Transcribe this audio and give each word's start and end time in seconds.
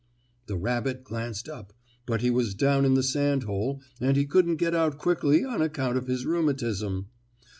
The 0.47 0.57
rabbit 0.57 1.03
glanced 1.03 1.47
up, 1.47 1.73
but 2.07 2.21
he 2.21 2.31
was 2.31 2.55
down 2.55 2.85
in 2.85 2.95
the 2.95 3.03
sand 3.03 3.43
hole 3.43 3.81
and 3.99 4.17
he 4.17 4.25
couldn't 4.25 4.55
get 4.55 4.73
out 4.73 4.97
quickly 4.97 5.45
on 5.45 5.61
account 5.61 5.95
of 5.95 6.07
his 6.07 6.25
rheumatism. 6.25 7.05